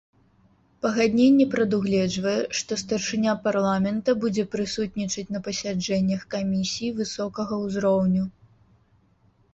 [0.85, 8.23] Пагадненне прадугледжвае, што старшыня парламента будзе прысутнічаць на пасяджэннях камісіі высокага ўзроўню.